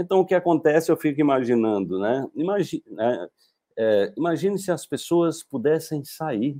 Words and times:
Então, 0.00 0.20
o 0.20 0.26
que 0.26 0.34
acontece, 0.34 0.90
eu 0.90 0.96
fico 0.96 1.20
imaginando, 1.20 1.98
né? 1.98 2.26
Imagine, 2.34 2.82
né? 2.86 3.28
É, 3.78 4.12
imagine 4.16 4.58
se 4.58 4.72
as 4.72 4.86
pessoas 4.86 5.42
pudessem 5.42 6.02
sair 6.04 6.58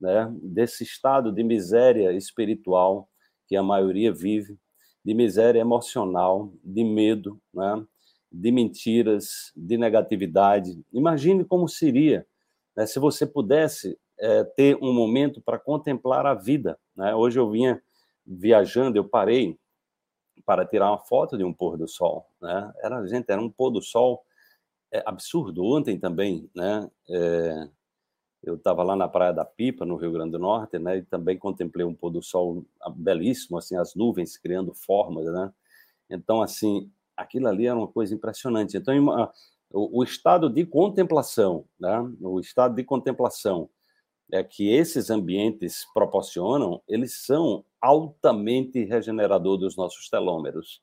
né, 0.00 0.32
desse 0.40 0.84
estado 0.84 1.32
de 1.32 1.42
miséria 1.42 2.12
espiritual 2.12 3.08
que 3.46 3.56
a 3.56 3.62
maioria 3.62 4.12
vive, 4.12 4.58
de 5.04 5.14
miséria 5.14 5.60
emocional, 5.60 6.52
de 6.62 6.84
medo, 6.84 7.40
né, 7.52 7.84
de 8.30 8.50
mentiras, 8.50 9.52
de 9.56 9.76
negatividade. 9.76 10.80
Imagine 10.92 11.44
como 11.44 11.68
seria 11.68 12.26
né, 12.76 12.86
se 12.86 12.98
você 12.98 13.26
pudesse 13.26 13.98
é, 14.18 14.44
ter 14.44 14.76
um 14.82 14.92
momento 14.92 15.40
para 15.40 15.58
contemplar 15.58 16.26
a 16.26 16.34
vida. 16.34 16.78
Né? 16.96 17.14
Hoje 17.14 17.38
eu 17.38 17.50
vinha 17.50 17.82
viajando, 18.26 18.98
eu 18.98 19.04
parei 19.04 19.58
para 20.44 20.66
tirar 20.66 20.90
uma 20.90 20.98
foto 20.98 21.36
de 21.36 21.44
um 21.44 21.52
pôr 21.52 21.76
do 21.76 21.88
sol. 21.88 22.26
Né? 22.40 22.72
Era, 22.82 23.06
gente, 23.06 23.30
era 23.30 23.40
um 23.40 23.50
pôr 23.50 23.70
do 23.70 23.82
sol 23.82 24.24
é, 24.92 25.02
absurdo. 25.06 25.64
Ontem 25.64 25.98
também, 25.98 26.50
né? 26.54 26.90
É, 27.08 27.68
eu 28.42 28.54
estava 28.54 28.82
lá 28.82 28.94
na 28.94 29.08
Praia 29.08 29.32
da 29.32 29.44
Pipa, 29.44 29.84
no 29.84 29.96
Rio 29.96 30.12
Grande 30.12 30.32
do 30.32 30.38
Norte, 30.38 30.78
né? 30.78 30.98
E 30.98 31.02
também 31.02 31.36
contemplei 31.36 31.84
um 31.84 31.94
pôr 31.94 32.10
do 32.10 32.22
sol 32.22 32.64
belíssimo, 32.96 33.58
assim, 33.58 33.76
as 33.76 33.94
nuvens 33.94 34.36
criando 34.36 34.72
formas, 34.74 35.26
né? 35.26 35.52
Então, 36.08 36.40
assim, 36.40 36.90
aquilo 37.16 37.48
ali 37.48 37.66
era 37.66 37.76
uma 37.76 37.88
coisa 37.88 38.14
impressionante. 38.14 38.76
Então, 38.76 38.94
o, 39.70 40.00
o 40.00 40.04
estado 40.04 40.48
de 40.48 40.64
contemplação, 40.64 41.64
né? 41.78 41.98
O 42.20 42.40
estado 42.40 42.74
de 42.74 42.84
contemplação 42.84 43.68
é 44.32 44.42
que 44.42 44.70
esses 44.70 45.10
ambientes 45.10 45.86
proporcionam, 45.92 46.82
eles 46.86 47.14
são 47.24 47.64
altamente 47.80 48.84
regenerador 48.84 49.56
dos 49.56 49.76
nossos 49.76 50.08
telômeros. 50.08 50.80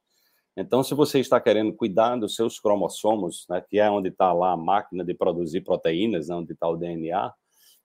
Então, 0.58 0.82
se 0.84 0.94
você 0.94 1.20
está 1.20 1.40
querendo 1.40 1.74
cuidar 1.74 2.16
dos 2.16 2.36
seus 2.36 2.60
cromossomos, 2.60 3.46
né, 3.50 3.62
que 3.62 3.78
é 3.78 3.90
onde 3.90 4.10
está 4.10 4.32
lá 4.32 4.54
a 4.54 4.58
máquina 4.58 5.04
de 5.04 5.14
produzir 5.14 5.62
proteínas, 5.62 6.30
né, 6.30 6.36
onde 6.36 6.54
está 6.54 6.70
o 6.70 6.78
DNA, 6.78 7.34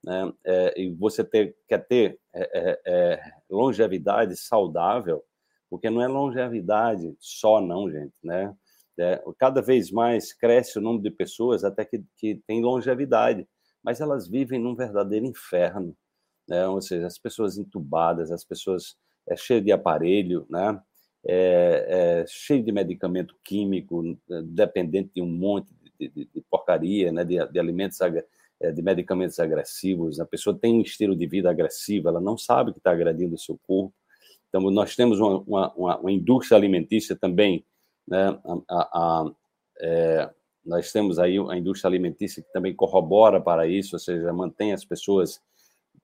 né, 0.05 0.33
é, 0.45 0.81
e 0.81 0.95
você 0.95 1.25
ter, 1.25 1.57
quer 1.69 1.87
ter 1.87 2.19
é, 2.33 2.43
é, 2.43 2.81
é, 2.87 3.33
longevidade 3.51 4.37
saudável, 4.37 5.23
porque 5.69 5.91
não 5.91 6.01
é 6.01 6.07
longevidade 6.07 7.15
só, 7.19 7.61
não, 7.61 7.91
gente, 7.91 8.15
né? 8.23 8.55
É, 8.99 9.23
cada 9.39 9.63
vez 9.63 9.91
mais 9.91 10.33
cresce 10.33 10.79
o 10.79 10.83
número 10.83 11.03
de 11.03 11.11
pessoas 11.11 11.65
até 11.65 11.85
que, 11.85 12.05
que 12.17 12.35
tem 12.47 12.61
longevidade, 12.61 13.49
mas 13.83 14.01
elas 14.01 14.29
vivem 14.29 14.59
num 14.59 14.75
verdadeiro 14.75 15.25
inferno, 15.27 15.97
né? 16.47 16.67
Ou 16.69 16.83
seja, 16.83 17.07
as 17.07 17.19
pessoas 17.19 17.57
entubadas, 17.57 18.31
as 18.31 18.45
pessoas 18.45 18.97
é 19.29 19.37
cheio 19.37 19.61
de 19.61 19.73
aparelho, 19.73 20.47
né? 20.49 20.81
É, 21.27 22.23
é, 22.23 22.25
cheio 22.27 22.63
de 22.63 22.73
medicamento 22.73 23.35
químico, 23.45 24.19
dependente 24.45 25.11
de 25.15 25.21
um 25.21 25.27
monte 25.27 25.69
de, 25.99 26.09
de, 26.09 26.25
de 26.35 26.41
porcaria, 26.51 27.13
né? 27.13 27.25
de, 27.25 27.37
de 27.47 27.59
alimentos 27.59 27.99
é, 28.61 28.73
de 28.73 28.83
medicamentos 28.83 29.39
agressivos, 29.39 30.21
a 30.21 30.27
pessoa 30.27 30.59
tem 30.59 30.75
um 30.75 30.83
estilo 30.83 31.17
de 31.17 31.27
vida 31.27 31.51
agressivo, 31.51 32.09
ela 32.09 32.21
não 32.21 32.37
sabe 32.37 32.73
que 32.73 32.79
está 32.79 32.91
agredindo 32.91 33.35
o 33.35 33.39
seu 33.39 33.59
corpo. 33.67 33.95
Então, 34.49 34.61
nós 34.71 34.97
temos 34.97 35.21
uma, 35.21 35.73
uma, 35.73 35.99
uma 35.99 36.13
indústria 36.13 36.57
alimentícia 36.59 37.17
também, 37.17 37.65
né? 38.07 38.39
A, 38.45 38.55
a, 38.69 38.83
a, 38.93 39.33
é, 39.81 40.31
nós 40.65 40.93
temos 40.93 41.19
aí 41.19 41.39
a 41.39 41.57
indústria 41.57 41.89
alimentícia 41.89 42.43
que 42.43 42.53
também 42.53 42.75
corrobora 42.75 43.41
para 43.41 43.67
isso, 43.67 43.97
ou 43.97 44.01
seja, 44.01 44.33
mantém 44.33 44.73
as 44.73 44.85
pessoas 44.85 45.41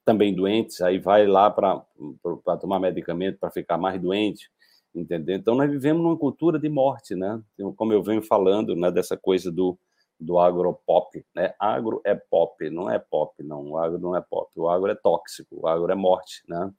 também 0.07 0.33
doentes, 0.33 0.81
aí 0.81 1.01
vai 1.01 1.27
lá 1.27 1.51
para 1.51 1.83
tomar 2.61 2.79
medicamento 2.79 3.39
para 3.41 3.51
ficar 3.51 3.77
mais 3.77 4.01
doente, 4.01 4.49
entendeu? 4.95 5.37
Então, 5.37 5.57
nós 5.57 5.69
vivemos 5.69 6.01
numa 6.01 6.17
cultura 6.17 6.61
de 6.61 6.69
morte, 6.69 7.17
né? 7.17 7.43
Como 7.77 7.93
eu 7.93 8.03
venho 8.05 8.23
falando, 8.23 8.77
né, 8.77 8.89
dessa 8.93 9.17
coisa 9.17 9.51
do, 9.51 9.77
do 10.19 10.39
agropop, 10.39 11.25
né? 11.35 11.53
Agro 11.59 12.01
é 12.07 12.15
pop, 12.15 12.71
não 12.71 12.89
é 12.89 13.01
pop, 13.01 13.35
não. 13.43 13.73
O 13.73 13.79
agro 13.79 13.99
não 13.99 14.17
é 14.17 14.21
pop. 14.23 14.49
O 14.57 14.69
agro 14.69 14.91
é 14.93 14.95
tóxico, 14.95 15.59
o 15.61 15.67
agro 15.67 15.91
é 15.91 15.97
morte, 15.97 16.43
né? 16.49 16.71